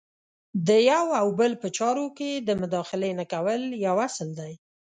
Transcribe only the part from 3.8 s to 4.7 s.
یو اصل دی.